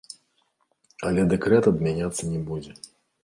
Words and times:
Але 1.09 1.25
дэкрэт 1.35 1.69
адмяняцца 1.73 2.23
не 2.33 2.41
будзе. 2.51 2.73